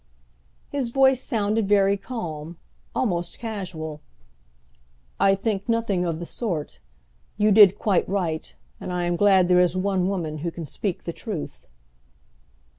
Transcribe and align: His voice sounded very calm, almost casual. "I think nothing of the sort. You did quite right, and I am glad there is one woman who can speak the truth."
His 0.69 0.89
voice 0.89 1.21
sounded 1.21 1.69
very 1.69 1.95
calm, 1.95 2.57
almost 2.95 3.37
casual. 3.37 4.01
"I 5.19 5.35
think 5.35 5.69
nothing 5.69 6.05
of 6.05 6.17
the 6.17 6.25
sort. 6.25 6.79
You 7.37 7.51
did 7.51 7.77
quite 7.77 8.09
right, 8.09 8.55
and 8.79 8.91
I 8.91 9.03
am 9.03 9.15
glad 9.15 9.47
there 9.47 9.59
is 9.59 9.77
one 9.77 10.07
woman 10.07 10.39
who 10.39 10.49
can 10.49 10.65
speak 10.65 11.03
the 11.03 11.13
truth." 11.13 11.67